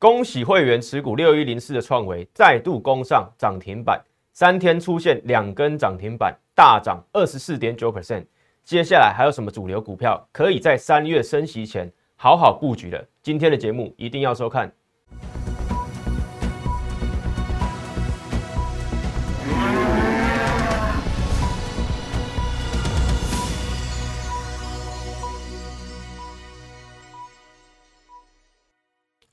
[0.00, 8.24] 恭喜会员持股六一零四的创维再度攻上涨停板，三天出现两根涨停板，大涨二十四点九 percent。
[8.64, 13.06] 接下来还有什么主流股票可以在三月升息前好好布局的？
[13.20, 14.72] 今天的节目一定要收看。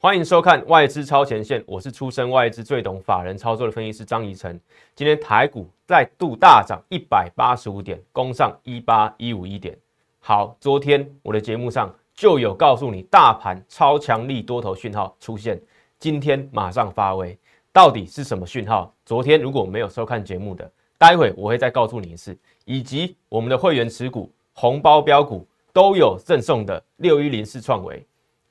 [0.07, 4.57] 欢迎收看外资超前线，我是出身外资最懂法人操作的分析师张怡晨。
[4.95, 9.77] 今天台股再度大涨一百八十五点，攻上一八一五一点。
[10.21, 15.61] 好，昨天我的节目上就有告诉你，大盘超强力多头讯号出现，
[15.99, 17.37] 今天马上发威，
[17.73, 18.89] 到底是什么讯号？
[19.05, 22.33] 昨天如果没有收看节目的，待会我会再告诉你一次，
[22.63, 28.01] 以及我们的会员持股红包标股都有赠送的六一零四创维。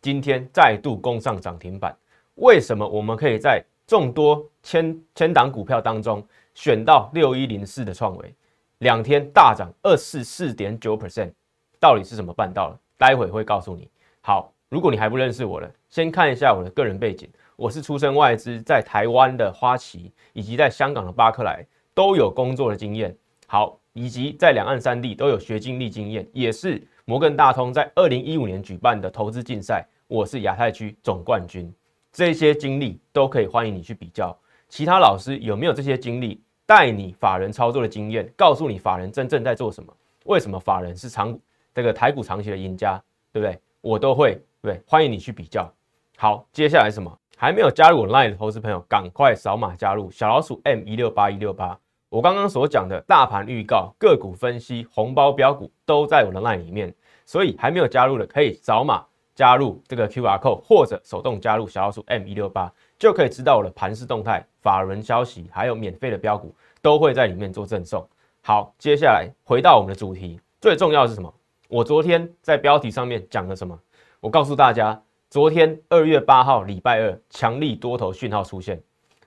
[0.06, 1.92] 今天再度攻上涨停板，
[2.36, 8.32] 为什么我们可以在众多千千档股票当中选到六一零四的创维，
[8.78, 11.32] 两天大涨二四四点九 percent，
[11.80, 12.78] 到底是怎么办到的？
[12.96, 13.90] 待会会告诉你。
[14.20, 23.12] 好，如果你还不认识我了，先看一下我的个人背景，我是出身外资，在台湾的花旗以及在香港的巴克莱都有工作的经验，
[23.48, 29.84] 好，以及在两岸三地都有学经历经验，也是摩根大通在二零一五年举办的投资竞赛。
[30.08, 31.72] 我是亚太区总冠军，
[32.12, 34.36] 这些经历都可以欢迎你去比较。
[34.68, 39.92] 其他老师有没有这些经历，带你法人操作的经验，告诉你法人真正在做什么？
[40.26, 41.36] 为什么法人是长
[41.74, 43.58] 这个台股长期的赢家，对不对？
[43.80, 45.68] 我都会对，欢迎你去比较。
[46.16, 47.12] 好，接下来什么？
[47.36, 51.76] 还没有加入我 Line 的投资朋友，赶快扫码加入小老鼠 M 一六八一六八。
[52.08, 59.04] 我刚刚所讲的大盘预告、个股分析、红包标股都在我的 Line 里面，所以还没有加入的可以扫码。
[59.36, 68.08] 加入这个 Q R code 或者手动加入小老鼠 M 一六八，就可以知道我的盘势动态、法人消息，还有免费的标股都会在里面做赠送。
[68.40, 71.32] 好，接下来回到我们的主题，最重要的是什么？
[71.68, 73.78] 我昨天在标题上面讲了什么？
[74.20, 78.82] 我告诉大家，昨天二月八号礼拜二，强力多头讯号出现，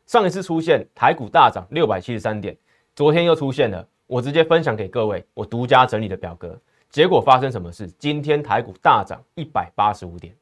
[0.08, 2.58] 上一次出现台股大涨六百七十三点，
[2.96, 6.60] 昨天又出现了，我直接分享给各位，我独家整理的表格。
[6.90, 7.88] 结果发生什么事？
[8.00, 10.36] 今天台股大涨一百八十五点，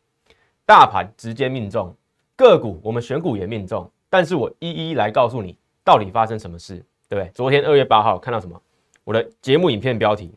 [0.66, 1.94] 大盘直接命中，
[2.38, 3.90] 个股我们选股也命中。
[4.10, 6.78] 但是我一一来告诉你，到底发生什么事，
[7.10, 7.30] 对不对？
[7.34, 8.60] 昨天二月八号看到什么？
[9.04, 10.34] 我的节目影片标题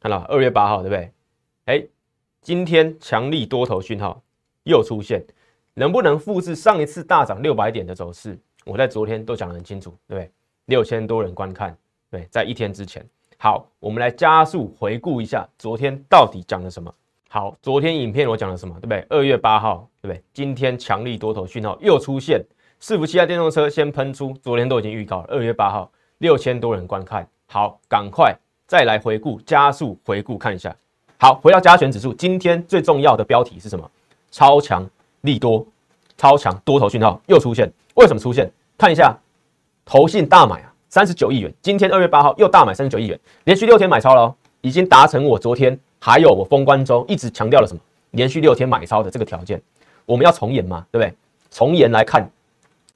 [0.00, 1.12] 看到二月八号，对不对？
[1.66, 1.86] 哎，
[2.42, 4.20] 今天强力多头讯号
[4.64, 5.24] 又出现，
[5.74, 8.36] 能不能复制上一次大涨六百点的走势？
[8.64, 10.30] 我在昨天都讲得很清楚，对不对？
[10.64, 11.78] 六千多人观看，
[12.10, 13.06] 对，在一天之前。
[13.40, 16.92] 好，我们来加速回顾一下昨天到底讲了什么。
[17.28, 19.06] 好，昨天影片我讲了什么，对不对？
[19.10, 20.20] 二月八号，对不对？
[20.34, 22.44] 今天强力多头讯号又出现，
[22.82, 25.26] 伺服器电动车先喷出，昨天都已经预告了。
[25.28, 25.88] 二月八号
[26.18, 30.74] 六千多人观看，好，赶快再来回顾，加速回顾看一下。
[31.16, 33.88] 好，回到加权指数，今天最重要的标题是什么？
[34.32, 34.84] 超强
[35.20, 35.64] 利多，
[36.16, 38.50] 超强多头讯号又出现，为什么出现？
[38.76, 39.16] 看一下，
[39.84, 40.74] 投信大买啊。
[40.90, 47.80] 三十九亿元，今天二月八号又大买三十九亿元，连续六天买超了，已经达成我昨天还有我封关周一直强调了什么？
[48.12, 49.60] 连续六天买超的这个条件，
[50.06, 51.14] 我们要重演嘛，对不对？
[51.50, 52.26] 重演来看，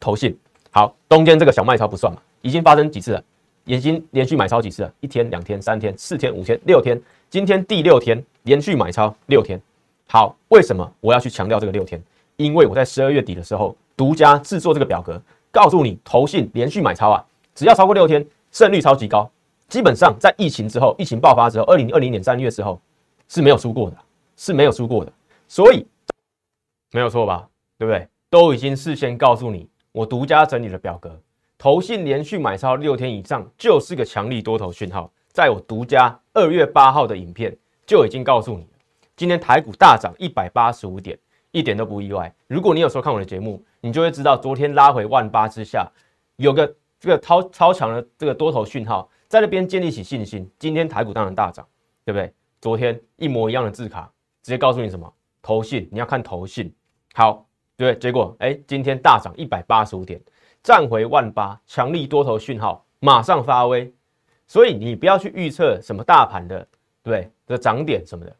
[0.00, 0.34] 投信
[0.70, 3.22] 好，中间这个小卖超不算嘛，已经发生几次了？
[3.64, 4.92] 已经连续买超几次了？
[5.00, 6.98] 一天、两天、三天、四天、五天、六天，
[7.28, 9.60] 今天第六天连续买超六天。
[10.08, 12.02] 好，为什么我要去强调这个六天？
[12.38, 15.20] 因为我在十二月底的时候独家制作这个表格，
[15.50, 17.22] 告诉你投信连续买超啊。
[17.54, 19.30] 只要超过六天，胜率超级高。
[19.68, 22.78] 基本上在疫情之后，疫情爆发之后，二零二零年三月之后
[23.28, 23.96] 是没有输过的，
[24.36, 25.12] 是没有输过的。
[25.48, 25.86] 所以
[26.90, 27.48] 没有错吧？
[27.78, 28.06] 对不对？
[28.28, 31.18] 都已经事先告诉你，我独家整理的表格，
[31.56, 35.10] 投信连续买超六天以上就是个强力多头讯号。
[35.28, 38.66] 在我独家二月八号的影片就已经告诉你。
[39.16, 41.19] 今天台股大涨一百八十五点，
[41.50, 42.30] 一点都不意外。
[42.46, 45.90] 如果你有收看我的节目，你就会知道，昨天拉回万八之下
[46.37, 46.75] 有个。
[47.02, 51.66] 这个超超强的这个多头讯号在那边建立起信心，今天台股当然大涨，
[52.04, 52.32] 对不对？
[52.60, 54.08] 昨天一模一样的字卡，
[54.40, 55.12] 直接告诉你什么？
[55.43, 56.72] 投信，你要看投信。
[57.14, 57.44] 好，
[57.76, 60.22] 对，结果哎，今天大涨一百八十五点，
[60.62, 63.93] 站回万八，强力多头讯号马上发威。
[64.46, 66.64] 所以你不要去预测什么大盘的，
[67.02, 68.37] 对的涨点什么的，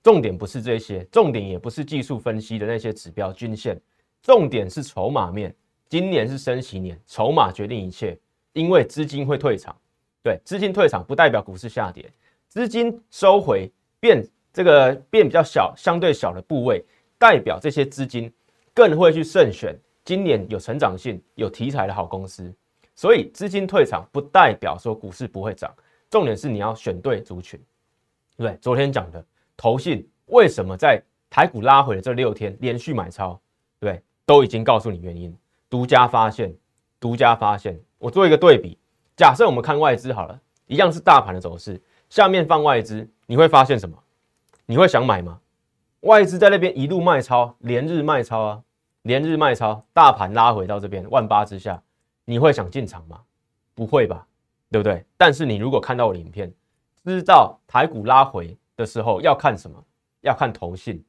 [0.00, 3.80] 重点不是这些，重点也不是技术分析的那些指标均线，
[4.22, 5.52] 重点是筹码面。
[5.88, 8.18] 今年是升息年，筹码决定一切，
[8.52, 9.74] 因为资金会退场。
[10.22, 12.10] 对，资金退场不代表股市下跌，
[12.48, 16.84] 资金收回变这个变比较小，相对小的部位，
[17.18, 18.32] 代表这些资金
[18.74, 22.52] 更会去慎选今年有成长性、有题材的好公司。
[22.96, 25.72] 所以资金退场不代表说股市不会涨，
[26.10, 27.60] 重点是你要选对族群，
[28.36, 28.58] 对不对？
[28.60, 29.24] 昨天讲的
[29.56, 31.00] 投信为什么在
[31.30, 33.40] 台股拉回的这六天连续买超，
[33.78, 35.36] 对，都已经告诉你原因。
[35.68, 36.54] 独家发现，
[37.00, 38.78] 独家发现，我做一个对比。
[39.16, 43.96] 假设我们看外资好了，一样是大盘的走势，下面放外资，你会发现什么？
[44.66, 45.40] 你会想买吗？
[46.00, 48.62] 外资在那边一路卖超，连日卖超啊，
[49.02, 51.82] 连日卖超，大盘拉回到这边万八之下。
[52.24, 53.20] 你会想进场吗？
[53.74, 54.26] 不会吧，
[54.70, 55.04] 对不对？
[55.16, 56.52] 但是你如果看到我的影片，
[57.04, 59.82] 知道台股拉回的时候要看什么，
[60.22, 61.04] 要看头信，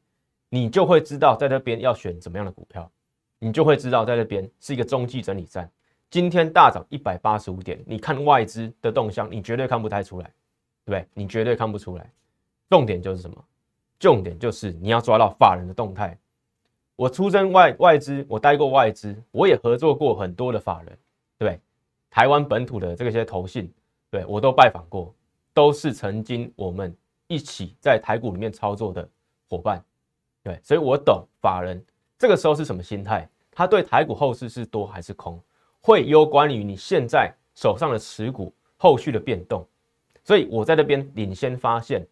[0.50, 2.90] 你就会知道在那边要选怎么样的股票，
[3.40, 5.70] 你就会知道在那边是一个中继整理站。
[6.10, 10.26] 今天大涨一百八十五点，你看外资的动向，你绝对看不太出来，
[10.86, 11.08] 对不对？
[11.14, 12.10] 你绝对看不出来。
[12.70, 13.44] 重点就是什么？
[14.00, 16.18] 重点就是你要抓到法人的动态。
[16.96, 20.98] 我出身外外资，我待过外资，我也合作过很多的法人。
[21.38, 21.60] 对，
[22.10, 23.72] 台湾本土的这些投信，
[24.10, 25.14] 对我都拜访过，
[25.54, 26.96] 都是曾经我们
[27.28, 29.08] 一起在台股里面操作的
[29.50, 29.84] 伙伴，
[30.42, 31.84] 对，所以我懂法人
[32.18, 35.40] 这个时候是什么心态，他对台股后市是多还是空，
[35.82, 39.68] 会攸关于你现在手上的持股后续的变动，
[40.24, 42.06] 所以我在那边领先发现，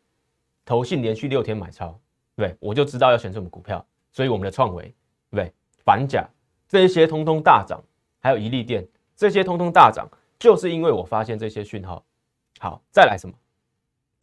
[0.64, 2.00] 投信连续六天买超，
[2.36, 4.94] 对，我就知道要选什么股票，所以我们的创维，
[5.32, 5.52] 对，
[5.84, 6.28] 反甲
[6.68, 7.84] 这些通通大涨，
[8.20, 8.88] 还有一利电。
[9.18, 10.06] 这些通通大涨，
[10.38, 12.04] 就是因为我发现这些讯号。
[12.60, 13.34] 好，再来什么？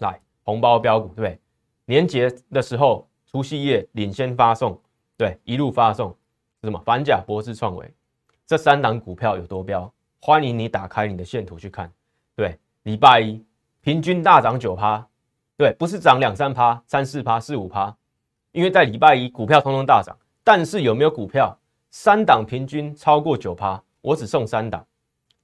[0.01, 1.41] 来红包标股，对不对？
[1.87, 4.79] 年节的时候，除夕夜领先发送，
[5.23, 6.11] 对，一路发送
[6.61, 6.83] 是什么？
[6.85, 7.89] 反甲、博士、创维
[8.45, 9.89] 这三档股票有多标？
[10.21, 11.89] 欢迎你打开你的线图去看。
[12.35, 13.41] 对，礼拜一
[13.83, 15.07] 平均大涨九趴，
[15.57, 17.97] 对，不是涨两三趴、三四趴、四五趴，
[18.51, 21.57] 因为在礼拜一股票通通大涨，但是有没有股票
[21.93, 23.81] 三档平均超过九趴？
[24.01, 24.85] 我只送三档，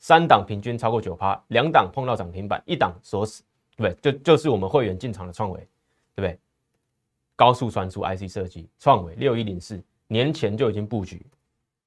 [0.00, 3.44] 三档平均超过九趴，两档碰到涨停板，一档锁死，
[3.76, 4.12] 对不对？
[4.12, 5.60] 就就是我们会员进场的创维，
[6.16, 6.36] 对不对？
[7.38, 11.24] 高速传输 IC 设计，创维六一零四年前就已经布局，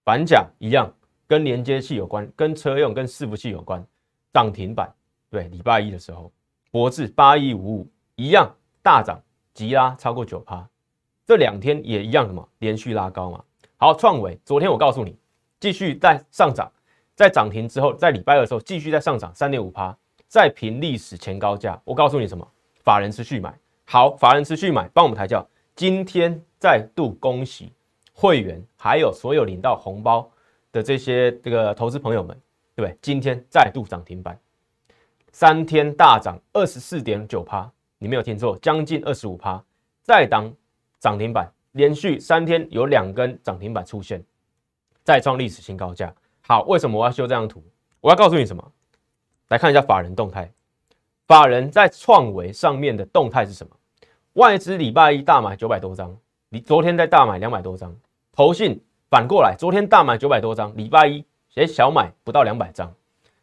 [0.05, 0.89] 反甲一样，
[1.27, 3.85] 跟连接器有关，跟车用跟伺服器有关，
[4.31, 4.89] 涨停板，
[5.29, 6.31] 对，礼拜一的时候，
[6.71, 8.49] 博智八一五五一样
[8.81, 9.21] 大涨，
[9.53, 10.65] 急拉超过九趴，
[11.25, 13.43] 这两天也一样什么连续拉高嘛。
[13.75, 15.17] 好，创维昨天我告诉你。
[15.59, 16.71] 继续在上涨，
[17.13, 19.95] 在涨停之后，在礼拜二的时候继续在上涨三点五趴，
[20.27, 21.79] 再平历史前高价。
[21.83, 22.47] 我告诉你什么？
[22.83, 23.53] 法人持续买，
[23.93, 25.45] 好，法人持续买，帮我们抬轿。
[25.75, 27.73] 今天再度恭喜
[28.13, 30.31] 会员，还有所有领到红包
[30.71, 32.39] 的这些这个投资朋友们，
[32.73, 32.97] 对对？
[33.01, 34.39] 今天再度涨停板，
[35.33, 39.61] 三天大涨二十四点九趴，你没有听错，将近二十五趴，
[40.01, 40.49] 再当
[40.97, 44.23] 涨停板，连续三天有两根涨停板出现。
[45.03, 46.15] 再创历史新高价，
[46.47, 47.61] 好，为什么我要修这张图？
[47.99, 48.71] 我要告诉你什么？
[49.49, 50.49] 来看一下法人动态，
[51.27, 53.75] 法人在创维上面的动态是什么？
[54.33, 56.15] 外资礼拜一大买九百多张，
[56.47, 57.93] 你昨天在大买两百多张，
[58.31, 61.25] 投信反过来，昨天大买九百多张，礼拜一
[61.55, 62.93] 哎小买不到两百张。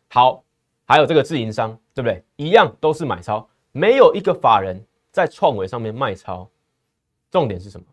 [0.08, 0.42] 好，
[0.86, 2.24] 还有这个自营商，对不对？
[2.36, 4.82] 一样都是买超，没有一个法人
[5.12, 6.48] 在创维上面卖超。
[7.30, 7.84] 重点是什么？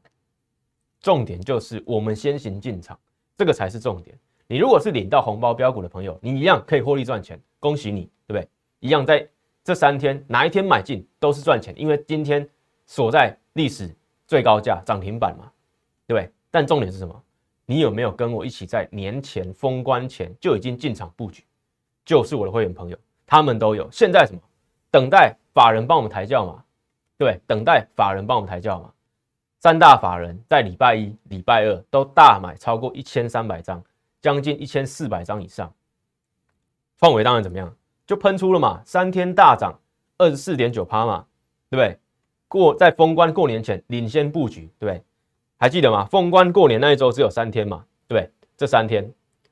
[1.02, 2.98] 重点就是我们先行进场。
[3.38, 4.18] 这个才是重点。
[4.48, 8.48] 你如果是领到红包标股的朋友，你一样可以获利赚钱，恭喜你，对不对？
[8.80, 9.28] 一样在
[9.66, 12.48] 这三天哪一天买进都是赚钱，因为今天
[12.86, 13.96] 锁在历史
[14.28, 15.52] 最高价涨停板嘛，
[16.08, 16.32] 对不对？
[16.52, 17.22] 但重点是什么？
[17.66, 21.44] 你有没有跟我一起在年前封关前就已经进场布局？
[22.06, 23.90] 就是我的会员朋友，他们都有。
[23.92, 24.40] 现在什么？
[24.92, 26.64] 等待法人帮我们抬轿嘛，
[27.18, 28.92] 对，对等待法人帮我们抬轿嘛。
[29.60, 33.84] 三大法人在礼拜一、礼拜二都大买超过一千三百张，
[34.22, 35.74] 将近一千四百张以上。
[37.00, 37.76] 创维当然怎么样，
[38.06, 39.78] 就喷出了嘛，三天大涨
[40.20, 41.26] 二十四点九趴嘛，
[41.70, 42.00] 对不对？
[42.48, 45.04] 过在封关过年前领先布局，对不对？
[45.58, 46.06] 还记得吗？
[46.06, 48.32] 封关过年那一周只有三天嘛，对不对？
[48.58, 49.10] 这三天，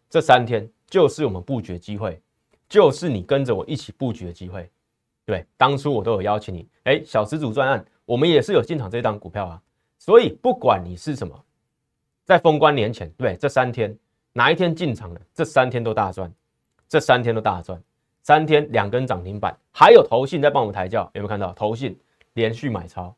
[0.10, 2.22] 这三天就是我们布局的机会，
[2.70, 4.70] 就是你跟着我一起布局的机会，
[5.26, 9.62] 对当初我都有邀请你，哎，小池主专案，我们也是有进场这档股票啊。
[9.98, 11.34] 所以不管你是什么，
[12.26, 13.98] 在封关年前，对这三天
[14.34, 16.32] 哪一天进场的，这三天都大赚，
[16.90, 17.82] 这三天都大赚，
[18.22, 21.54] 三天两根涨停板，还有投信在帮我们抬轿，有没有看到？
[21.54, 21.98] 投信
[22.34, 23.16] 连续买超，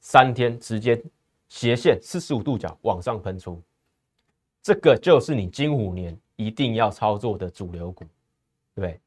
[0.00, 1.00] 三天直接
[1.48, 3.60] 斜线四十五度角往上喷出，
[4.62, 8.04] 这个就是你金虎年一定要操作的主流股，
[8.74, 9.00] 对不对？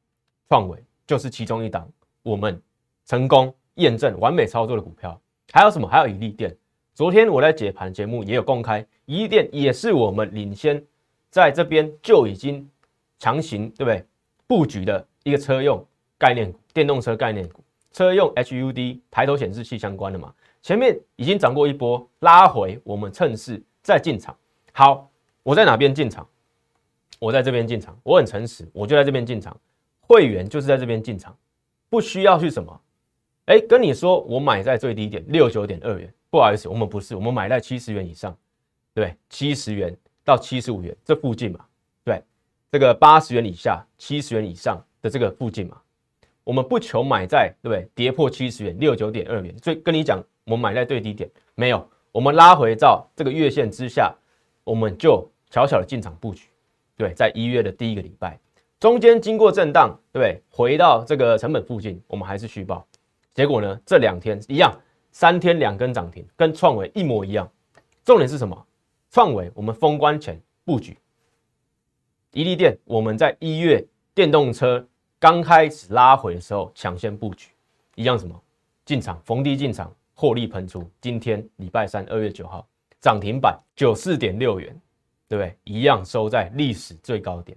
[0.48, 1.88] 创维就是其中一档，
[2.22, 2.60] 我们
[3.06, 5.20] 成功验证完美操作的股票，
[5.52, 5.86] 还有什么？
[5.86, 6.56] 还有一利电。
[6.92, 10.84] 昨天我在解盘节目也有公开，一电也是我们领先
[11.30, 12.68] 在这边就已经
[13.18, 14.04] 强行对不对
[14.46, 15.86] 布局的一个车用
[16.18, 17.62] 概念股，电动车概念股，
[17.92, 20.32] 车用 HUD 抬头显示器相关的嘛，
[20.62, 24.36] 前面已经涨过一波，拉回我们趁势再进场。
[24.72, 25.10] 好，
[25.42, 26.26] 我在哪边进场？
[27.18, 29.56] 我在这边进场，我很诚实，我就在这边进场。
[30.00, 31.36] 会员就是在这边进场，
[31.88, 32.80] 不需要去什么，
[33.44, 38.36] 哎，跟你说我买在最低点六九点二元，不好意思，我们不是，我们买在七十元以上，
[38.92, 41.64] 对，七十元到七十五元这附近嘛，
[42.02, 42.20] 对，
[42.72, 45.80] 这个八十元以下、七十元以上的这个附近嘛，
[46.44, 47.88] 我们不求买在对不对？
[47.94, 54.14] 跌破七十元六九点二元，所以跟你讲，我们买在最低点没有，我们拉回到这个月线之下，
[54.64, 56.48] 我们就小小的进场布局，
[56.96, 58.38] 对，在一月的第一个礼拜。
[58.78, 60.40] 中间经过震荡，对？
[60.48, 62.86] 回到这个成本附近，我们还是续报。
[63.34, 63.80] 结果呢？
[63.84, 64.74] 这两天一样，
[65.12, 67.48] 三天两根涨停，跟创维一模一样。
[68.04, 68.66] 重点是什么？
[69.10, 70.96] 创维我们封关前布局，
[72.32, 74.86] 一利电我们在一月电动车
[75.20, 77.50] 刚开始拉回的时候抢先布局，
[77.94, 78.42] 一样什么？
[78.86, 80.90] 进场逢低进场，获利喷出。
[80.98, 82.66] 今天礼拜三二月九号
[83.02, 84.74] 涨停板九四点六元，
[85.28, 85.54] 对不对？
[85.64, 87.54] 一样收在历史最高点。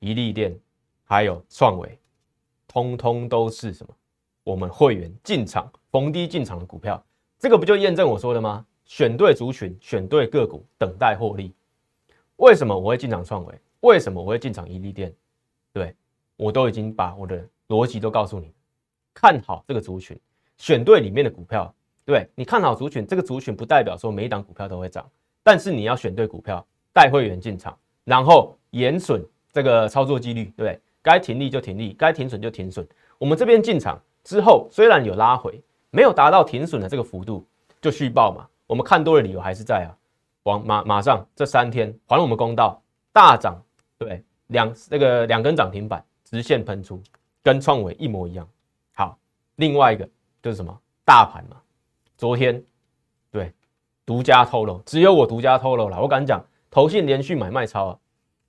[0.00, 0.58] 一利电，
[1.04, 1.96] 还有创维，
[2.66, 3.94] 通通都是什么？
[4.42, 7.00] 我们会员进场逢低进场的股票，
[7.38, 8.66] 这个不就验证我说的吗？
[8.86, 11.54] 选对族群，选对个股，等待获利。
[12.38, 13.54] 为什么我会进场创维？
[13.82, 15.14] 为什么我会进场一利电？
[15.72, 15.94] 对
[16.36, 18.52] 我都已经把我的逻辑都告诉你。
[19.14, 20.18] 看好这个族群，
[20.56, 21.74] 选对里面的股票。
[22.04, 25.08] 对你看好族群，这个族群不代表说每一档股票都会涨，
[25.42, 29.24] 但是你要选对股票，带会员进场，然后严损。
[29.54, 30.80] 这个操作纪律，对不对？
[31.02, 32.88] 该停利就停利，该停损就停损。
[33.18, 37.46] 我们这边进场之后，虽然有拉回，没有达到停损的这个幅度，
[37.82, 38.48] 就续报嘛。
[38.66, 39.92] 我们看多的理由还是在啊，
[40.44, 43.62] 往马马上这三天还我们公道，大涨，
[43.98, 46.98] 对，两那个两根涨停板直线喷出，
[47.42, 48.48] 跟创维一模一样。
[48.94, 49.18] 好，
[49.56, 50.08] 另外一个
[50.42, 50.74] 就是什么？
[51.04, 51.58] 大盘嘛，
[52.16, 52.64] 昨天
[53.30, 53.52] 对
[54.06, 56.00] 独家透露，只有我独家透露了。
[56.00, 57.98] 我敢讲，投信连续买卖超啊。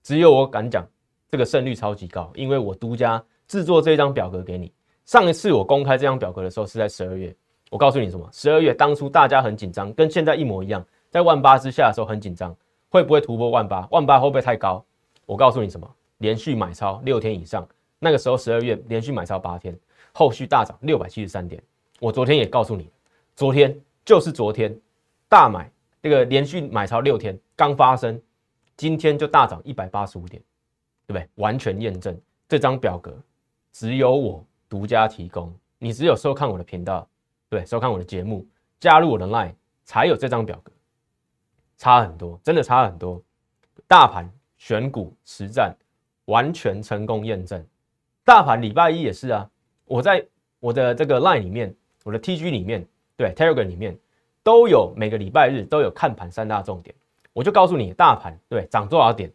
[0.02, 0.88] 只有我敢讲，
[1.30, 4.72] 这个胜率超级高，因为我独家制作这张表格给你。
[5.04, 7.36] 上一次我公开这张表格的时候是在十二月，
[7.70, 8.26] 我告诉你什么？
[8.32, 12.56] 十二月当初大家很紧张，跟现在一模一样，在万八之下的时候很紧张，
[12.88, 13.86] 会不会突破万八？
[13.92, 14.82] 万八会不会太高？
[15.26, 15.94] 我告诉你什么？
[16.24, 17.68] 连续买超六天以上，
[18.00, 19.78] 那个时候十二月连续买超八天，
[20.14, 21.62] 后续大涨六百七十三点。
[22.00, 22.90] 我昨天也告诉你，
[23.36, 24.74] 昨天就是昨天
[25.28, 25.70] 大买
[26.02, 28.20] 这个连续买超六天刚发生。
[28.78, 30.42] 今天就大涨一百八十五点，
[31.06, 31.30] 对不对？
[31.36, 33.16] 完全验证这张表格
[33.74, 37.06] 只有我独家提供，你只有收看我的频道，
[37.50, 38.48] 对，收看我的节目，
[38.80, 39.54] 加入我的 Line
[39.84, 40.72] 才有这张表格，
[41.78, 43.22] 差很多，真的差很多。
[43.88, 44.28] 大盘
[44.58, 45.76] 选股实战
[46.26, 47.66] 完全成功验证，
[48.24, 49.50] 大盘礼拜一也是啊，
[49.86, 50.26] 我在
[50.60, 52.86] 我的这个 Line 里面，我的 TG 里面，
[53.18, 53.98] 对 Telegram 里面
[54.42, 56.96] 都有每个礼拜日都有看盘三大重点。
[57.34, 59.32] 我就告诉你，大盘对涨多少点，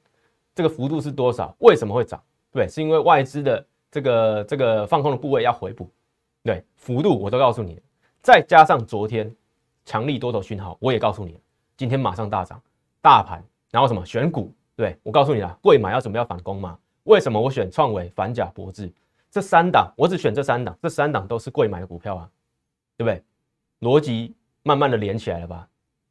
[0.54, 1.54] 这个幅度是多少？
[1.58, 2.22] 为什么会涨？
[2.50, 5.90] 对，是因为外资的这个这个放空的部位要回补，
[6.42, 7.80] 对，幅度我都告诉你。
[8.22, 9.34] 再加上昨天
[9.84, 11.38] 强力多头讯号，我也告诉你，
[11.76, 12.60] 今天马上大涨，
[13.02, 14.52] 大盘，然后什么选股？
[14.78, 16.78] 对我告诉你了，贵买要怎么要反攻嘛？
[17.02, 18.88] 为什么我选创维、反甲、博智
[19.28, 19.92] 这三档？
[19.96, 22.30] 我只选这三档，这三档都是贵买的股票啊，
[22.96, 23.20] 对不对？
[23.80, 25.68] 逻辑慢慢的连起来了吧？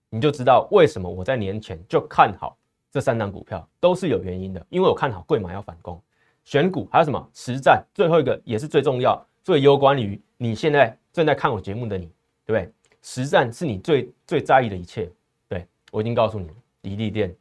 [0.10, 2.58] 你就知道为什么我在年前就看好
[2.92, 4.66] 这三档股票，都是有原因的。
[4.68, 5.98] 因为我看好贵买要反攻，
[6.44, 12.12] 选股还有什么实战，最后一个也是最重要、最攸关于你现在正在看我节目的你，
[12.46, 12.70] 对不对？
[13.02, 15.10] 实战是你最最在意的一切。
[15.48, 17.34] 对我已经告诉你了，迪利电，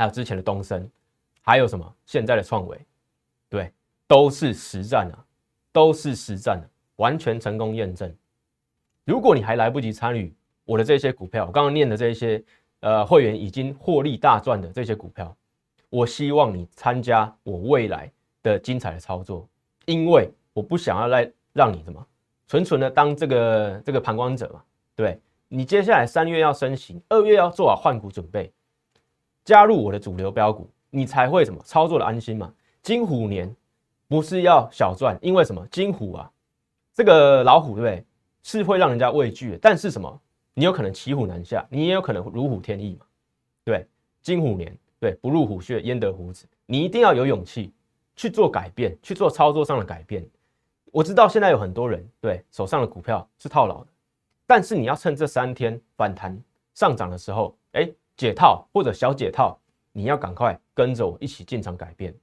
[0.00, 0.90] 还有之前的东升，
[1.42, 2.86] 还有什么现在的创维，
[3.50, 3.70] 对，
[4.06, 5.16] 都是实战啊，
[5.72, 6.66] 都是实战的，
[6.96, 8.10] 完全成功验证。
[9.04, 12.42] 如果你还来不及参与，我的这些股票，我刚刚念的这些，
[12.80, 15.36] 呃，会员已经获利大赚的这些股票，
[15.90, 18.10] 我希望你参加我未来
[18.42, 19.46] 的精彩的操作，
[19.84, 22.02] 因为我不想要来让你什么
[22.48, 24.62] 纯纯的当这个这个旁观者嘛，
[24.96, 28.50] 对你接下来三月要升息，二月要做好换股准备，
[29.44, 32.52] 加入我的主流标股，你才会什么操作的安心嘛。
[32.82, 33.54] 金虎年
[34.08, 35.66] 不是要小赚，因为什么？
[35.70, 36.30] 金虎啊，
[36.94, 38.04] 这个老虎对不对？
[38.42, 40.20] 是会让人家畏惧的，但是什么？
[40.54, 43.04] 你有可能骑虎难下，你也有可能如虎添翼嘛？
[43.64, 43.86] 对，
[44.22, 46.46] 金虎年，对，不入虎穴焉得虎子？
[46.64, 47.72] 你一定要有勇气
[48.16, 50.26] 去做改变，去做操作上的改变。
[50.90, 53.88] 我知道现在有很多人对手上的股票是套牢的，
[54.46, 56.36] 但是你要趁这三天反弹
[56.74, 57.88] 上涨的时候，哎，
[58.20, 59.58] 解套或者小解套，
[59.92, 62.14] 你要赶快跟着我一起进场改变。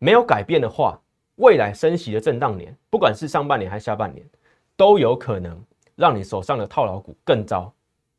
[0.00, 1.00] 没有改变的话，
[1.36, 4.28] 未来升息的震荡年，不管是上半年还是下半年，
[4.76, 5.56] 都有可能
[5.94, 7.72] 让你手上的套牢股更糟。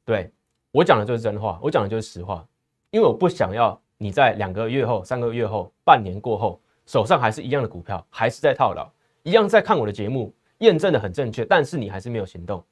[0.05, 0.31] 对
[0.71, 2.47] 我讲的就是真话，我讲的就是实话，
[2.91, 8.89] 因为我不想要你在两个月后、三个月后、半年过后，手上还是一样的股票，还是在套牢，
[9.23, 12.63] 一样在看我的节目，验证的很正确，但是你还是没有行动。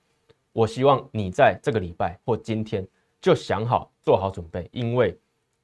[0.54, 2.88] 我希望你在这个礼拜或今天
[3.28, 5.14] 就想好做好准备，因为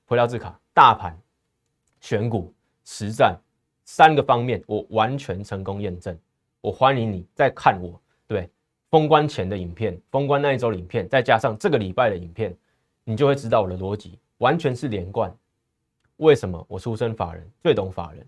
[0.03, 1.17] 回到字卡，大盘、
[2.01, 2.53] 选股、
[2.83, 3.39] 实战。
[3.85, 6.17] 三个方面，我完全成功验证。
[6.59, 8.49] 我欢迎你再看我对
[8.91, 12.53] 封关前的影片，封关那一周影片，再加上这个礼拜的影片，
[13.05, 15.33] 你就会知道我的逻辑完全是连贯。
[16.17, 18.27] 为什么我出身法人，最懂法人，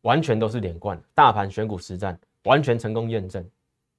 [0.00, 0.98] 完全都是连贯。
[1.14, 3.46] 大盘选股实战完全成功验证。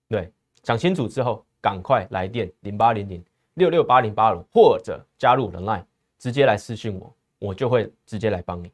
[0.10, 0.32] 对，
[0.64, 3.24] 想清楚之后，赶快来电零八零零
[3.56, 5.84] 六六八零八五，或者加入我的 Line，
[6.18, 8.72] 直接来私信我，我就会直接来帮你。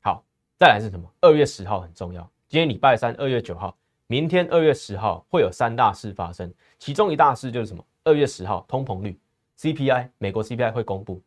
[0.00, 0.24] 好
[0.58, 1.10] 再来是什么？
[1.20, 2.22] 二月十号很重要。
[2.48, 3.76] 今天礼拜三，二月九号，
[4.06, 7.84] 明天二月十号会有三大事发生，其中一大事就是什么？
[8.04, 9.18] 二月十号通膨率
[9.58, 11.20] CPI，美国 CPI 会公布，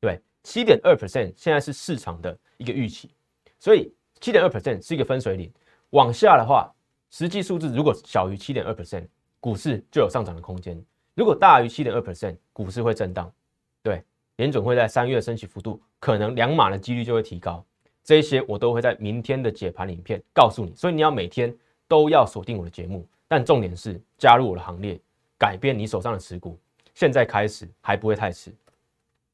[0.00, 3.10] 对，七点二 percent，现在是市场的一个预期，
[3.58, 5.52] 所以七点二 percent 是一个分水岭。
[5.90, 6.72] 往下的话，
[7.10, 9.06] 实际数字如果小于七点二 percent，
[9.40, 10.76] 股市就有上涨的空间；
[11.14, 13.30] 如果大于七点二 percent，股市会震荡。
[13.82, 14.02] 对，
[14.36, 17.64] 联准会在三月升息幅度可能两码的几率就会提高。
[18.04, 21.54] 这些我都会在明天的解盘影片告诉你，所以你要每天
[21.86, 23.06] 都要锁定我的节目。
[23.28, 25.00] 但重点是加入我的行列，
[25.38, 26.58] 改变你手上的持股，
[26.94, 28.54] 现在开始还不会太迟。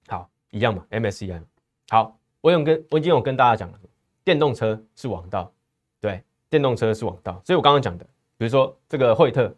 [0.06, 1.42] 好，一样嘛，MSCI。
[1.88, 3.78] 好，我有跟我已经有跟大家讲了，
[4.22, 5.52] 电动车是王道，
[6.00, 7.42] 对，电动车是王道。
[7.44, 8.04] 所以我刚刚讲的，
[8.36, 9.52] 比如说这个惠特，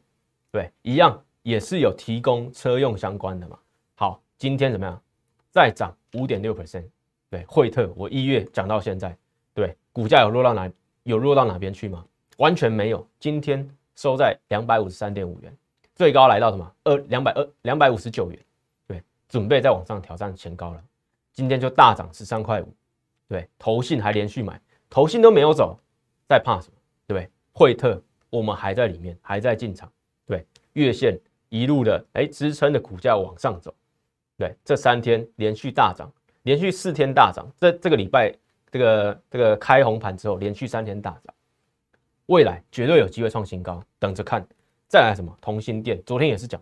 [0.50, 3.58] 对，一样也是有提供车用相关的嘛。
[3.94, 5.02] 好，今天怎么样？
[5.50, 6.84] 再涨五点六 percent。
[7.28, 9.16] 对，惠特，我一月讲到现在，
[9.54, 10.70] 对，股价有落到哪，
[11.04, 12.04] 有落到哪边去吗？
[12.38, 13.06] 完全没有。
[13.18, 15.56] 今天收在两百五十三点五元，
[15.94, 16.74] 最高来到什么？
[16.84, 18.38] 二两百二两百五十九元，
[18.86, 20.82] 对，准备再往上挑战前高了。
[21.32, 22.74] 今天就大涨十三块五，
[23.28, 25.78] 对，投信还连续买，投信都没有走，
[26.28, 26.74] 在怕什么？
[27.06, 27.30] 对不对？
[27.52, 29.90] 惠特，我们还在里面，还在进场，
[30.26, 31.16] 对，月线
[31.50, 33.74] 一路的哎支撑的股价往上走，
[34.38, 36.10] 对，这三天连续大涨。
[36.44, 38.34] 连续四天大涨，这这个礼拜
[38.70, 41.34] 这个这个开红盘之后，连续三天大涨，
[42.26, 44.42] 未来绝对有机会创新高，等着看。
[44.88, 45.36] 再来什么？
[45.38, 46.58] 同心店，昨天也是讲，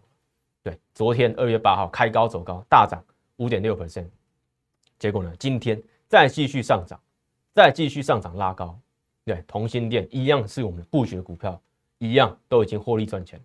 [0.64, 3.00] 对，昨天二月八号开高走高，大涨
[3.36, 4.08] 五点六 percent，
[4.98, 7.00] 结果呢，今天再继续上涨，
[7.54, 8.76] 再继续上涨拉高，
[9.24, 11.58] 对，同心店一样是我们的布局的股票，
[11.98, 13.40] 一样都已经获利赚钱。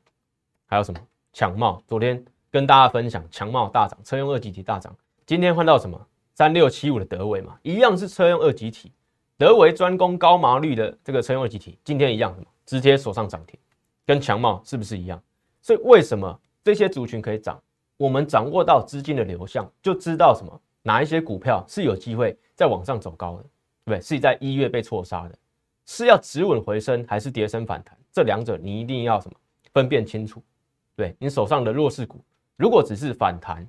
[0.66, 1.00] 还有什么？
[1.34, 6.00] 强茂，昨天跟大家分享强茂大涨，车用二级体大涨，今天换到什么？
[6.36, 8.92] 三六七五的德维嘛，一样是车用二级体，
[9.36, 13.60] 德维专攻高毛率的这个车用二级体，今天一样什么直接锁上涨停，
[14.06, 15.20] 跟强茂是不是一样？
[15.60, 17.60] 所以为什么这些族群可以涨？
[17.98, 23.50] 我们掌握到资金的流向，就知道什么哪一些股票是有机会在往上走高的，对
[23.86, 24.02] 不对？
[24.02, 25.36] 是在一月被错杀的，
[25.88, 27.98] 是要止稳回升还是跌升反弹？
[28.12, 29.36] 这两者你一定要什么
[29.74, 30.40] 分辨清楚？
[30.96, 32.24] 对你手上的弱势股，
[32.56, 33.68] 如果只是反弹。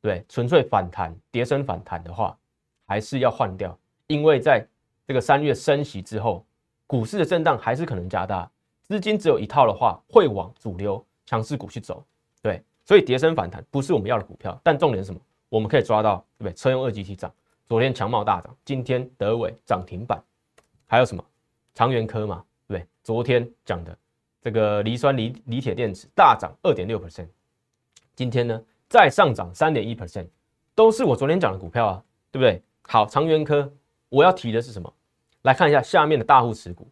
[0.00, 2.36] 对，纯粹反弹、跌升反弹的话，
[2.84, 3.74] 还是要换掉，
[4.06, 4.62] 因为在
[5.06, 6.44] 这个三月升息之后，
[6.86, 8.50] 股市的震荡还是可能加大，
[8.82, 12.04] 资金只有一套的话，会往主流强势股去走。
[12.42, 15.18] 对，所以跌升反弹不是我们要的股票，但重点是什么？
[15.48, 16.52] 我们可以抓到，对不对？
[16.52, 17.32] 车用二级体涨，
[17.64, 20.22] 昨天强茂大涨，今天德伟涨停板，
[20.86, 21.24] 还有什么？
[21.72, 22.86] 长源科嘛，对不对？
[23.02, 23.96] 昨天讲的
[24.44, 27.26] 这个磷酸锂锂铁电池大涨二点六 percent，
[28.14, 28.62] 今天呢？
[28.90, 30.26] 再上涨三点一 percent，
[30.74, 32.62] 都是我昨天讲的股票啊，对不对？
[32.82, 33.72] 好，长源科，
[34.10, 34.92] 我要提的是什么？
[35.42, 36.86] 来看一下下面的大户持股，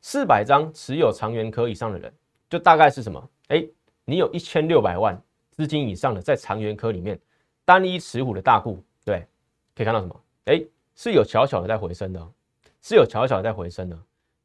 [0.00, 2.14] 四百张持有长源科以上的人，
[2.48, 3.30] 就大概是什么？
[3.48, 3.66] 哎，
[4.04, 7.18] 你有一千六百万资金以上的在长源科里面，
[7.64, 9.26] 单一持股的大户，对，
[9.74, 10.22] 可以看到什么？
[10.44, 10.62] 哎，
[10.94, 12.32] 是有巧巧的在回升的，
[12.80, 13.98] 是有巧巧的在回升的，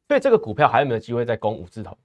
[0.08, 1.96] 所以这个股票还有没有机会再攻五字头？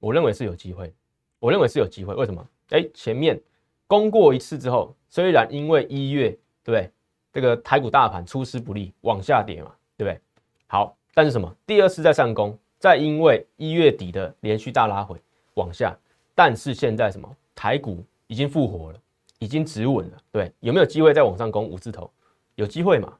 [0.00, 0.92] 我认为是有机会，
[1.38, 2.46] 我认为是有机会，为什么？
[2.70, 3.40] 哎，前面。
[3.86, 6.28] 攻过一次之后，虽然因为一月
[6.62, 6.90] 对不对？
[7.32, 10.20] 这个台股大盘出师不利，往下跌嘛，对不对？
[10.66, 11.50] 好，但是什么？
[11.66, 15.18] 第二次再上攻，再因为一月底的连续大拉回
[15.54, 15.96] 往下，
[16.34, 17.34] 但是现在什么？
[17.54, 19.00] 台股已经复活了，
[19.38, 20.52] 已经止稳了，对？
[20.60, 22.10] 有没有机会再往上攻五字头？
[22.56, 23.16] 有机会嘛？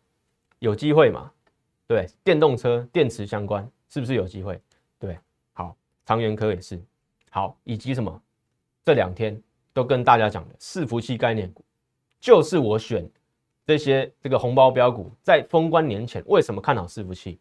[0.58, 1.32] 有机会嘛？
[1.86, 4.60] 对，电动车电池相关是不是有机会？
[6.08, 6.82] 长源科也是
[7.28, 8.22] 好，以及什么？
[8.82, 9.38] 这两天。
[9.74, 11.64] 都跟大家讲的伺服器概念股，
[12.18, 13.08] 就是我选
[13.64, 17.38] 这些这个红包标股，在封关年前为什么看好伺服器？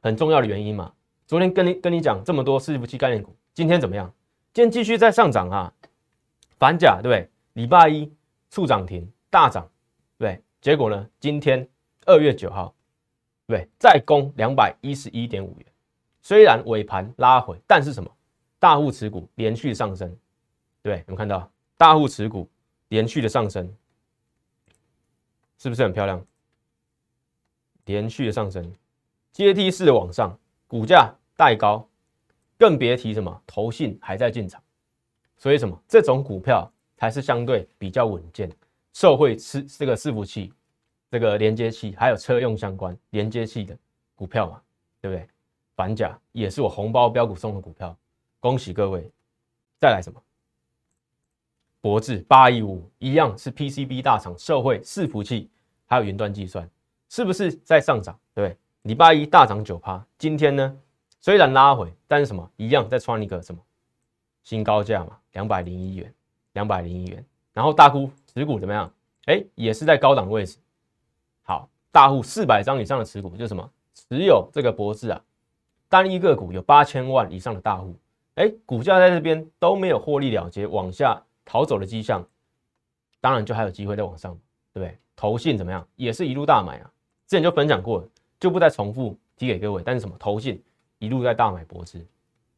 [0.00, 0.92] 很重要的原因嘛。
[1.26, 4.14] 昨天跟你跟你讲这么多伺服器概念股，今天怎么样？
[4.52, 5.72] 今天继续在上涨啊，
[6.56, 7.28] 反甲对不对？
[7.54, 8.08] 礼拜一
[8.48, 9.68] 触涨停大涨，
[10.18, 11.08] 对，结果呢？
[11.18, 11.68] 今天
[12.06, 12.72] 二月九号，
[13.48, 15.66] 对，再攻两百一十一点五元，
[16.22, 18.10] 虽然尾盘拉回，但是什么？
[18.58, 20.16] 大户持股连续上升，
[20.82, 22.48] 对，有没有看到大户持股
[22.88, 23.68] 连续的上升，
[25.58, 26.24] 是不是很漂亮？
[27.86, 28.72] 连续的上升，
[29.32, 31.84] 阶梯式的往上，股价带高，
[32.56, 34.62] 更别提什么投信还在进场，
[35.36, 38.48] 所以什么这种股票才是相对比较稳健，
[38.92, 40.52] 受惠吃这个伺服器、
[41.10, 43.76] 这个连接器还有车用相关连接器的
[44.14, 44.62] 股票嘛，
[45.00, 45.26] 对不对？
[45.82, 47.96] 反甲也是我红包标股送的股票。
[48.38, 49.10] 恭喜各位，
[49.80, 50.22] 再来什么？
[51.80, 55.50] 博智八一五一样是 PCB 大厂，社会伺服器
[55.86, 56.70] 还有云端计算，
[57.08, 58.16] 是不是在上涨？
[58.32, 58.56] 对？
[58.82, 60.78] 礼拜一大涨九趴，今天呢
[61.20, 63.60] 虽然拉回，但是什么一样在创一个什么
[64.44, 65.18] 新高价嘛？
[65.32, 66.14] 两百零一元，
[66.52, 67.24] 两百零一元。
[67.52, 68.88] 然后大户持股怎么样？
[69.24, 70.58] 哎，也是在高档位置。
[71.42, 73.68] 好，大户四百张以上的持股就是什么？
[73.92, 75.20] 持有这个博智啊，
[75.92, 77.94] 单一个股有八千万以上的大户。
[78.36, 82.26] 哎，股价在这边都没有获利了结，往下逃走的迹象，
[83.20, 84.32] 当然就还有机会再往上，
[84.72, 84.98] 对不对？
[85.14, 86.90] 投信怎么样，也是一路大买啊。
[87.26, 88.02] 之前就分享过，
[88.40, 89.82] 就不再重复提给各位。
[89.84, 90.16] 但是什么？
[90.18, 90.64] 投信
[90.98, 92.02] 一路在大买博智，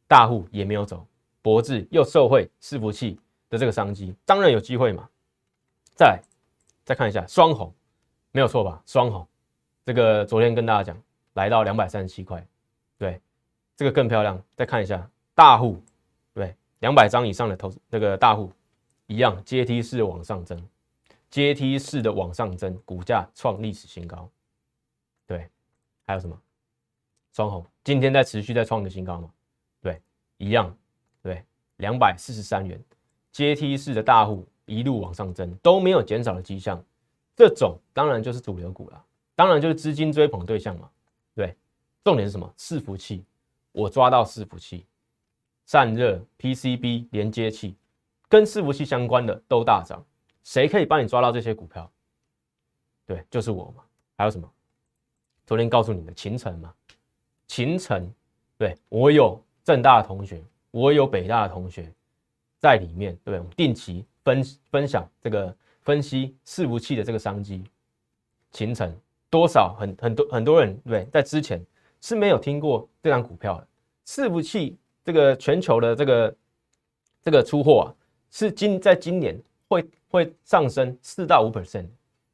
[0.06, 1.04] 大户也没有走，
[1.42, 3.18] 博智又受惠伺服器
[3.50, 5.08] 的这个商机，当然有机会嘛。
[5.96, 6.22] 再来
[6.84, 7.74] 再看一下双红，
[8.30, 8.80] 没有错吧？
[8.86, 9.26] 双红
[9.84, 10.96] 这个昨天跟大家讲，
[11.32, 12.46] 来到两百三十七块，
[13.76, 14.42] 这个更漂亮。
[14.54, 15.08] 再看一下。
[15.36, 15.82] 大户
[16.32, 18.52] 对两百张以上的投那个大户
[19.08, 20.56] 一样阶梯式的往上增，
[21.28, 24.30] 阶梯式的往上增，股价创历史新高。
[25.26, 25.48] 对，
[26.06, 26.40] 还有什么？
[27.32, 29.28] 双红今天在持续在创个新高吗？
[29.82, 30.00] 对，
[30.36, 30.72] 一样。
[31.20, 31.44] 对，
[31.78, 32.80] 两百四十三元，
[33.32, 36.80] 阶梯式的大户一路往上增，都没有减少的迹象。
[37.34, 40.88] 这种当然就是主流股了，当然就是资金追捧对象嘛。
[41.34, 41.56] 对，
[42.04, 42.54] 重点是什么？
[42.56, 43.24] 伺服器，
[43.74, 44.86] 我抓到伺服器。
[45.66, 47.74] 散热、PCB 连接器
[48.28, 50.04] 跟伺服器相关的都大涨，
[50.42, 51.90] 谁可以帮你抓到这些股票？
[53.06, 53.82] 对，就是我嘛。
[54.16, 54.48] 还有什么？
[55.46, 56.72] 昨天告诉你的秦城嘛，
[57.48, 58.12] 秦城，
[58.56, 61.90] 对我有正大的同学，我有北大的同学
[62.58, 63.54] 在里面，对不对？
[63.56, 67.64] 定期分分享这个分析伺服器的这个商机。
[68.52, 68.94] 秦城
[69.30, 71.64] 多少很很多很多人对，在之前
[72.04, 73.66] 是没有听过这张股票的
[74.06, 74.76] 伺服器。
[75.02, 76.36] 这个全球的这个
[77.22, 77.88] 这个出货啊，
[78.30, 79.38] 是今在今年
[79.68, 81.86] 会会上升四到五 percent。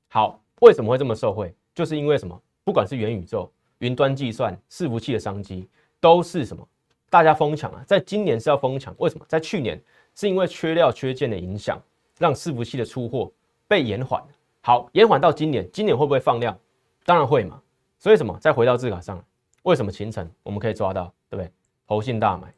[0.09, 0.91] 好，为什么？
[0.91, 1.15] 会这么？
[1.15, 1.55] 受惠？
[1.73, 2.41] 就是因为什么？
[2.65, 5.69] 不管是元宇宙、云端计算、伺服器的商机，
[6.01, 6.67] 都是什么？
[7.09, 7.85] 大家疯抢啊！
[7.87, 9.25] 在今年是要疯抢，为什么？
[9.29, 9.81] 在去年
[10.17, 11.81] 是因为缺料缺件的影响，
[12.19, 13.31] 让伺服器的出货
[13.69, 14.21] 被延缓。
[14.63, 16.59] 好，延缓到今年，今年会不会放量？
[17.05, 17.61] 当然会嘛。
[17.99, 18.37] 所以什么？
[18.41, 19.25] 再回到字卡上，
[19.63, 20.31] 为什么形成？
[20.43, 21.53] 我们可以抓到，对不对？
[21.87, 22.53] 投信大买。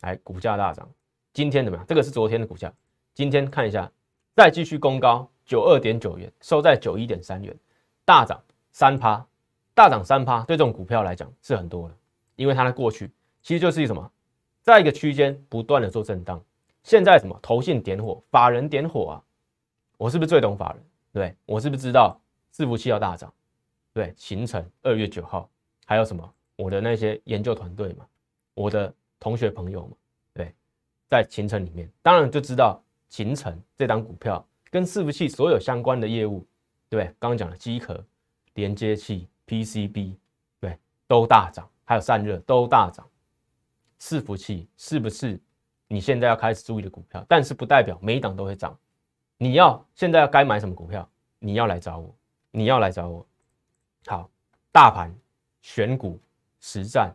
[0.00, 0.88] 来，股价大涨，
[1.32, 1.86] 今天怎么样？
[1.86, 2.72] 这个是昨天的股价，
[3.14, 3.90] 今天看一下，
[4.34, 7.56] 再继续攻高九二点九元，收在九一点三元，
[8.04, 9.26] 大涨三趴，
[9.74, 11.94] 大涨三趴，对这种股票来讲是很多的，
[12.36, 13.10] 因为它的过去
[13.42, 14.10] 其实就是什么，
[14.60, 16.42] 在一个区间不断的做震荡，
[16.82, 19.22] 现在什么投信点火，法人点火啊，
[19.96, 20.84] 我是不是最懂法人？
[21.12, 22.20] 对我是不是知道
[22.54, 23.32] 伺服器要大涨？
[23.94, 25.48] 对，形成二月九号，
[25.84, 26.34] 还有什么？
[26.56, 28.06] 我的那些研究团队嘛，
[28.54, 28.92] 我的。
[29.20, 29.96] 同学朋友嘛，
[30.34, 30.54] 对，
[31.08, 36.46] 在秦城里面，当然就知道秦城这档股票跟伺服器所有相关的业务，
[36.90, 38.04] 对，刚刚讲的机壳、
[38.52, 40.16] 连接器、PCB，
[40.60, 43.08] 对，都大涨，还有散热都大涨。
[43.98, 45.40] 伺服器是不是
[45.88, 47.24] 你现在要开始注意的股票？
[47.26, 48.78] 但是不代表每一档都会涨。
[49.38, 51.08] 你要现在要该买什么股票？
[51.38, 52.14] 你要来找我，
[52.50, 53.26] 你要来找我。
[54.04, 54.28] 好，
[54.70, 55.14] 大盘
[55.64, 56.20] 选股
[56.60, 57.10] 实战，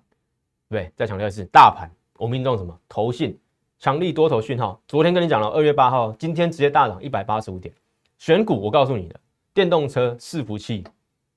[0.69, 1.87] 对，再强调一次，大盘。
[2.17, 2.77] 我命中什么？
[2.89, 3.39] 投信
[3.77, 4.81] 强力多头讯号。
[4.87, 7.71] 昨天跟你讲了，二月八号，今天直接大涨一百八十五点。
[8.17, 9.19] 选股，我告诉你的，
[9.53, 10.79] 电动车、伺服器，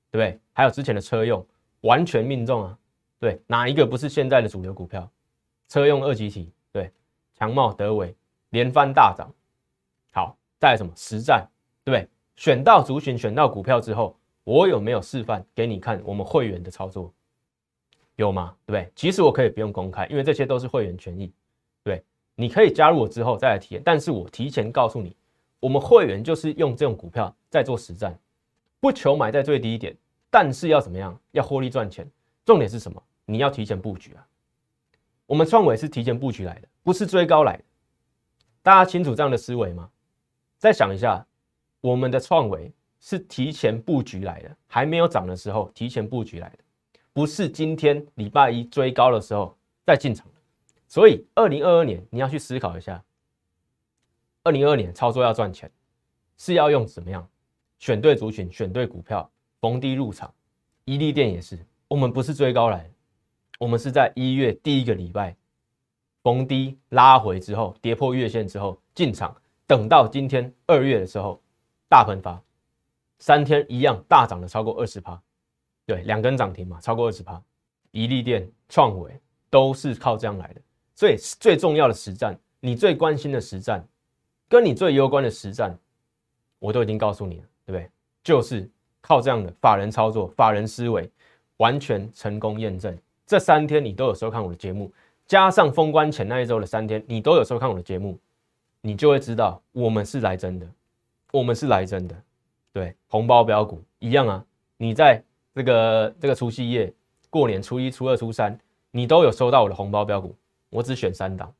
[0.09, 0.39] 对不对？
[0.53, 1.45] 还有之前的车用，
[1.81, 2.75] 完全命中啊。
[3.19, 5.07] 对，哪一个不是现在的主流股票？
[5.69, 6.91] 车用二级体，对，
[7.37, 8.15] 强茂、德伟
[8.49, 9.31] 连番大涨。
[10.11, 11.47] 好，再什么实战，
[11.83, 12.09] 对不对？
[12.35, 17.13] 选到族群，选到股票之后，我有没有示范给你看我们会员的操作？
[18.15, 18.55] 有吗？
[18.65, 18.91] 对不对？
[18.95, 21.31] 其实我可以不用公开，因为这些都是会员权益。
[21.83, 22.03] 对，
[22.35, 23.81] 你可以加入我之后再来体验。
[23.83, 25.15] 但是我提前告诉你，
[25.59, 28.17] 我们会员就是用这种股票在做实战，
[28.79, 29.95] 不求买在最低点，
[30.29, 31.19] 但是要怎么样？
[31.31, 32.07] 要获利赚钱。
[32.45, 33.01] 重点是什么？
[33.25, 34.27] 你要提前布局啊！
[35.25, 37.63] 我们创伟是提前布局来的，不是追高来的。
[38.61, 39.89] 大家清楚这样的思维吗？
[40.57, 41.25] 再想一下，
[41.81, 42.71] 我们的创维
[43.05, 46.59] 是提前布局来的，还没有涨的时候提前布局来的，
[47.11, 49.53] 不是今天礼拜一追高的时候
[49.85, 50.25] 再进场。
[50.87, 53.03] 所以，二零二二年你要去思考一下，
[54.43, 55.69] 二零二二年操作要赚钱，
[56.37, 57.27] 是要用怎么样？
[57.77, 60.33] 选对族群，选对股票，逢低入场。
[60.85, 62.89] 伊利店也是，我们不是追高来的，
[63.59, 65.35] 我们是在一月第一个礼拜。
[66.21, 69.35] 逢低拉回之后，跌破月线之后进场，
[69.67, 71.41] 等到今天二月的时候
[71.89, 72.41] 大喷发，
[73.23, 75.17] 三天一样大涨了超过二十趴，
[75.85, 77.41] 对，两根涨停嘛，超过二十趴，
[77.91, 79.17] 宜利电、创维
[79.49, 80.59] 都是靠这样来的。
[80.93, 83.81] 所以最重要的实战，你最关心的实战，
[84.49, 85.73] 跟你最攸关的实战，
[86.59, 87.89] 我都已经告诉你了，对不对？
[88.25, 91.09] 就是靠这样的法人操作、法人思维，
[91.55, 92.93] 完全成功验证。
[93.25, 94.91] 这三天你都有收看我的节目。
[95.27, 98.19] 加上封关前那一周的三天，你都有收看我的节目，
[98.81, 100.67] 你就会知道我们是来真的，
[101.31, 102.21] 我们是来真的。
[102.73, 104.43] 对，红包标股一样啊，
[104.77, 106.91] 你在这个这个除夕夜、
[107.29, 108.59] 过年初一、初二、初三，
[108.89, 110.35] 你都有收到我的红包标股。
[110.71, 111.53] 我只选三档，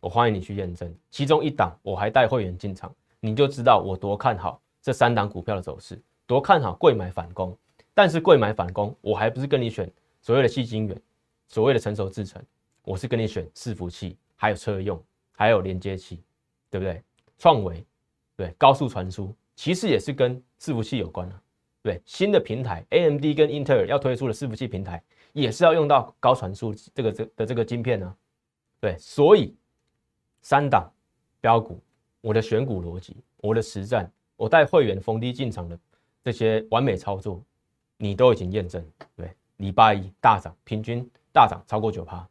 [0.00, 0.92] 我欢迎你去验证。
[1.10, 7.56] 其中一档我还带会员进场，你就知道我多看好这三档股票的走势，多看好贵买反攻。
[7.94, 9.88] 但是贵买反攻，我还不是跟你选
[10.20, 11.02] 所谓的细晶圆，
[11.46, 12.42] 所谓的成熟制程。
[12.82, 15.00] 我是跟你选伺服器，还有车用，
[15.36, 16.20] 还有连接器，
[16.68, 17.00] 对不对？
[17.38, 17.86] 创维，
[18.34, 21.42] 对，高速传输，其实也是跟伺服器有关啊。
[21.82, 28.16] 对，新的平台，AMD 跟英特尔要推出的伺服器平台，也是要用到高传输这个这的这个晶片呢。
[28.80, 29.54] 对，所以
[30.42, 30.88] 三档
[31.40, 31.80] 标股，
[32.20, 35.78] 我的选股逻辑，我的实战，我带会员逢低进场的
[36.22, 37.42] 这些完美操作，
[37.96, 38.84] 你都已经验证。
[39.16, 42.28] 对，礼拜一大涨，平均大涨超过九趴。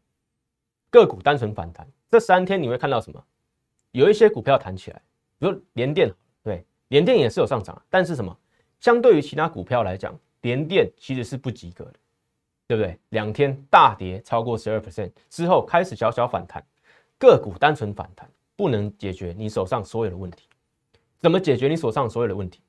[0.89, 3.21] 个股单纯反弹，这三天你会看到什么？
[3.91, 5.01] 有一些股票弹起来，
[5.39, 6.09] 比如联电，
[6.91, 8.37] 联电也是有上涨，但是什么？
[8.81, 11.93] 相对于其他股票来讲，联电其实是不及格的，
[12.67, 12.99] 对不对？
[13.09, 16.61] 两天大跌超过十二 percent 之后，开始小小反弹，
[17.17, 20.49] 个股单纯反弹不能解决你手上所有的问题。
[21.21, 22.59] 怎么解决你手上所有的问题？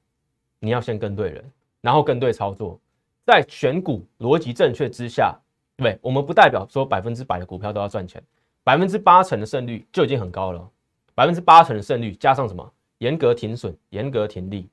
[0.61, 1.45] 你要先跟对人，
[1.81, 2.79] 然后跟对操作，
[3.27, 5.37] 在选股逻辑正确之下。
[5.79, 8.23] 对，我们不代表说百分之百的股票都要赚钱，
[8.63, 10.71] 百分之八成的胜率就已经很高了。
[11.13, 12.73] 百分之八成的胜率加上什么？
[13.03, 14.71] 严格停损，严格停利，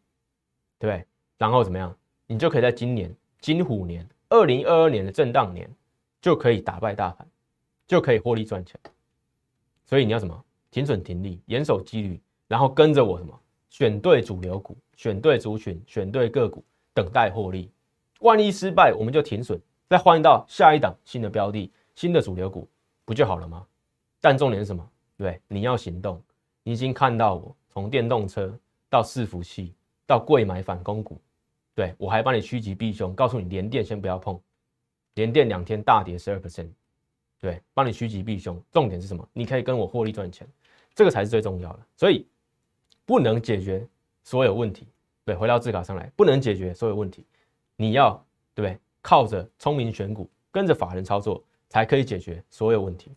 [0.78, 1.04] 对不对？
[1.40, 1.98] 然后怎么样？
[2.28, 3.12] 你就可以在今年
[3.42, 5.68] 金虎年二零二二年的震荡年，
[6.22, 7.28] 就可以打败大盘，
[7.88, 8.80] 就可以获利赚钱。
[9.84, 10.46] 所以你要什么？
[10.70, 13.34] 停损停利，严守纪律，然后跟着我什么？
[13.72, 16.64] 选对主流股，选对族群，选对个股，
[16.94, 17.72] 等待获利。
[18.20, 19.60] 万一失败，我们就停损。
[19.88, 22.70] 再换到下一档新的标的、新的主流股，
[23.06, 23.66] 不就好了吗？
[24.22, 24.88] 但重点是什么？
[25.18, 26.22] 对，你要行动。
[26.62, 28.54] 你已经看到我从电动车
[28.90, 29.74] 到伺服器
[30.06, 31.18] 到贵买反攻股，
[31.74, 34.38] 对我还帮你趋吉避凶，告诉你连电先不要碰，
[35.14, 36.68] 连电两天大跌十二 percent，
[37.40, 38.62] 对，帮你趋吉避凶。
[38.70, 39.26] 重点是什么？
[39.32, 40.46] 你可以跟我获利赚钱，
[40.94, 41.80] 这个才是最重要的。
[41.96, 42.28] 所以
[43.06, 43.88] 不能解决
[44.24, 44.86] 所有问题，
[45.24, 47.26] 对，回到字卡上来，不能解决所有问题，
[47.78, 48.12] 你要
[48.54, 48.78] 对不对？
[49.02, 53.16] 靠着聪明选股，跟着法人操作，才可以解决所有问题。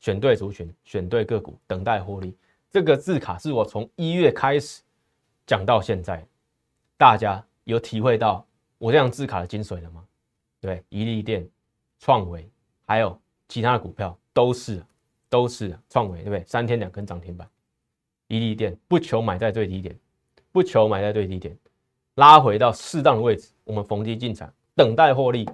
[0.00, 2.36] 选对族群，选对个股，等待获利。
[2.72, 4.80] 这个字卡是我从一月开始
[5.46, 6.26] 讲到现在，
[6.96, 8.46] 大家有体会到
[8.78, 10.02] 我这样字卡的精髓了吗？
[10.58, 11.46] 对，宜利电、
[11.98, 12.50] 创维，
[12.86, 14.82] 还有其他的股票都是，
[15.28, 16.42] 都是创维，对不对？
[16.46, 17.46] 三天两根涨停板。
[18.28, 19.94] 宜利电不求买在最低点，
[20.50, 21.54] 不求买在最低点，
[22.14, 24.50] 拉回到适当的位置，我们逢低进场。
[24.74, 25.46] 等待获利，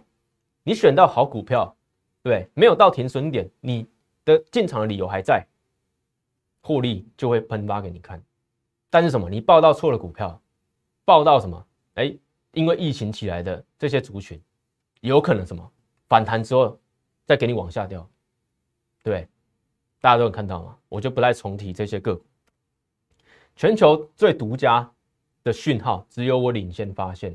[0.62, 1.74] 你选到好股票，
[2.22, 3.85] 对，没有到停损点，你
[4.24, 5.44] 的进场的理由还在，
[6.68, 8.22] 获利就会喷发给你看。
[8.90, 9.31] 但是什么？
[9.31, 10.38] 你报到错了股票，
[11.07, 11.66] 报到什么？
[11.94, 12.14] 哎，
[12.52, 14.38] 因为疫情起来的这些族群，
[15.00, 15.72] 有可能什么
[16.09, 16.78] 反弹之后
[17.24, 18.07] 再给你往下掉，
[19.02, 19.26] 对，
[19.98, 20.76] 大家都有看到吗？
[20.90, 22.22] 我就不再重提这些个股。
[23.57, 24.92] 全球最独家
[25.42, 27.35] 的讯号，只有我领先发现。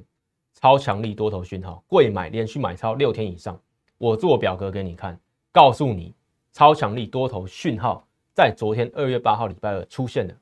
[0.53, 3.59] 超强力多头讯号，贵买连续买超六天以上，
[3.97, 5.19] 我做表格给你看，
[5.51, 6.13] 告诉你
[6.51, 10.33] 超强力多头讯号在昨天二月八号礼拜二出现的，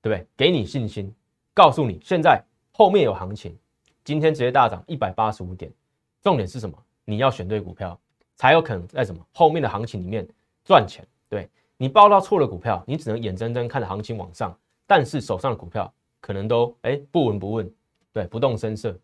[0.00, 0.26] 对不对？
[0.36, 1.14] 给你信心，
[1.54, 3.56] 告诉你现在后面有行情，
[4.04, 5.72] 今天直接大涨一百八十五点。
[6.20, 6.76] 重点是什么？
[7.04, 7.98] 你要选对股票，
[8.34, 10.26] 才有可能在什么后面的行情里面
[10.64, 11.06] 赚钱。
[11.28, 14.56] 对你报到错了股票，你只能眼睁睁看着行情往上，
[14.86, 17.72] 但是手上的股票可能都哎不闻不问，
[18.12, 18.98] 对，不动声色，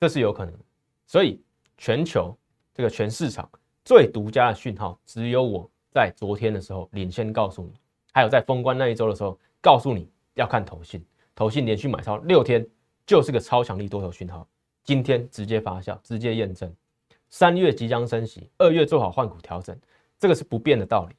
[0.00, 0.54] 这是有可能。
[1.06, 1.42] 所以
[1.76, 2.36] 全球
[2.72, 3.48] 这个全市场
[3.84, 7.72] 最独家的讯号，只有我在昨天的时候领先告诉你，
[8.12, 11.00] 还有在封关那一周的时候告诉你要看投信，
[11.36, 12.66] 投信连续买超六天，
[13.06, 14.44] 就是个超强力多头讯号。
[14.82, 16.74] 今天直接发酵，直接验证，
[17.30, 19.78] 三月即将升息，二月做好换股调整，
[20.18, 21.14] 这个是不变的道理。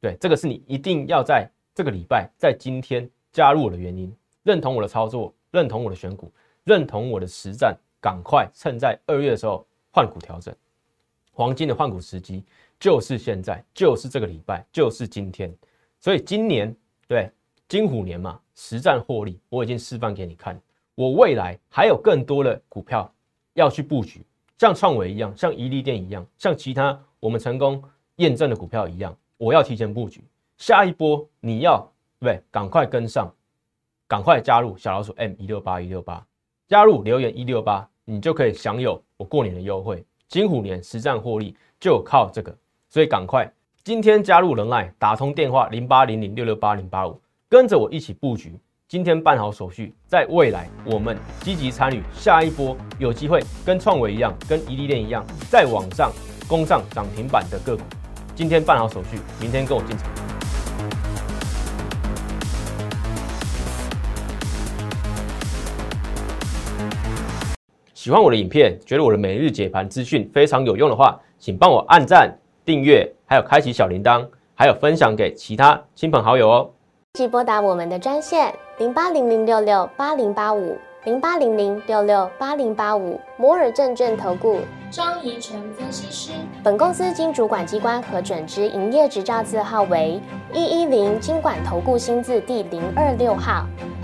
[0.00, 4.14] 对，这个是你一定要在这个礼拜，在今天加入我的原因，
[4.44, 10.54] 认同我的操作，认同我的选股，认同我的实战，赶快趁在二月的时候换股调整，
[11.32, 12.44] 黄金的换股时机
[12.80, 15.54] 就是现在，就是这个礼拜，就是今天。
[16.00, 16.74] 所以今年
[17.06, 17.30] 对
[17.68, 20.58] 金虎年嘛，实战获利，我已经示范给你看。
[20.94, 23.12] 我未来还有更多的股票
[23.52, 24.24] 要去布局，
[24.56, 27.82] 像创维一样，像宜利店一样，像其他我们成功
[28.16, 29.14] 验证的股票一样。
[29.36, 30.24] 我要提前布局，
[30.56, 31.78] 下一波你要
[32.18, 32.42] 对不对？
[32.50, 33.30] 赶快跟上，
[34.08, 36.26] 赶快加入小老鼠 M 一六八一六八，
[36.66, 40.02] 加入留言一六八，你就可以享有我过年的优惠。
[40.28, 42.56] 金虎年实战获利就靠这个，
[42.92, 43.48] 所以赶快
[43.84, 48.58] 今天加入人爱，打通电话零八零零六六八零八五，跟着我一起布局。
[48.88, 56.10] 今天办好手续，在未来我们积极参与下一波，有机会跟创维一样，跟伊利店一样，在网上
[56.48, 57.84] 攻上涨停板的个股。
[58.34, 60.10] 今天办好手续，明天跟我进场。
[67.94, 72.36] 喜欢我的影片，觉得我的每日解盘资讯非常有用的话，请帮我按赞、
[72.70, 76.70] 订阅，还有开启小铃铛，还有分享给其他亲朋好友哦。
[77.14, 84.60] 即拨打我们的专线零八零零六六八零八五零八零零六六八零八五摩尔证券投顾。
[84.88, 86.30] 张怡晨分析师，
[86.62, 90.20] 本公司经主管机关核准之营业执照字号为
[90.52, 93.66] 一一零金管投顾新字第零二六号。